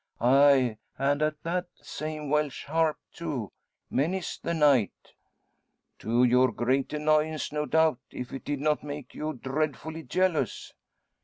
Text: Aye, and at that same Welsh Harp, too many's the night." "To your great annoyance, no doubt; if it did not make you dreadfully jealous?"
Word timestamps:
Aye, 0.19 0.79
and 0.97 1.21
at 1.21 1.43
that 1.43 1.67
same 1.75 2.27
Welsh 2.31 2.65
Harp, 2.65 2.97
too 3.13 3.51
many's 3.91 4.39
the 4.41 4.55
night." 4.55 5.13
"To 5.99 6.23
your 6.23 6.51
great 6.51 6.91
annoyance, 6.91 7.51
no 7.51 7.67
doubt; 7.67 7.99
if 8.09 8.33
it 8.33 8.43
did 8.43 8.61
not 8.61 8.81
make 8.83 9.13
you 9.13 9.33
dreadfully 9.33 10.01
jealous?" 10.01 10.73